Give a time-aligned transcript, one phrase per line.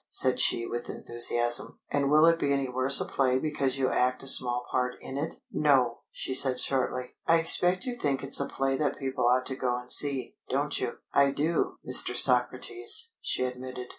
[0.09, 1.77] said she with enthusiasm.
[1.91, 5.15] "And will it be any worse a play because you act a small part in
[5.15, 7.17] it?" "No," she said shortly.
[7.27, 10.79] "I expect you think it's a play that people ought to go and see, don't
[10.79, 12.15] you?" "I do, Mr.
[12.15, 13.89] Socrates," she admitted.